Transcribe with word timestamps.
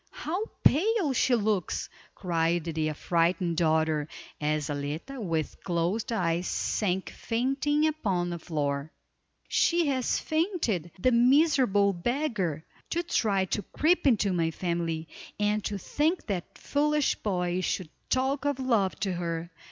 How 0.25 0.45
pale 0.63 1.13
she 1.13 1.35
looks!" 1.35 1.87
cried 2.15 2.63
the 2.63 2.89
affrighted 2.89 3.55
daughter, 3.55 4.07
as 4.41 4.65
Zaletta 4.65 5.21
with 5.21 5.61
closed 5.63 6.11
eyes 6.11 6.47
sank 6.47 7.11
fainting 7.11 7.85
upon 7.85 8.31
the 8.31 8.39
floor. 8.39 8.89
"She 9.47 9.85
has 9.89 10.17
fainted, 10.17 10.89
the 10.97 11.11
miserable 11.11 11.93
beggar. 11.93 12.65
To 12.89 13.03
try 13.03 13.45
to 13.53 13.61
creep 13.61 14.07
into 14.07 14.33
my 14.33 14.49
family, 14.49 15.07
and 15.39 15.63
to 15.65 15.77
think 15.77 16.25
that 16.25 16.57
foolish 16.57 17.13
boy 17.13 17.61
should 17.61 17.89
talk 18.09 18.43
of 18.43 18.57
love 18.59 18.95
to 19.01 19.13
her. 19.13 19.51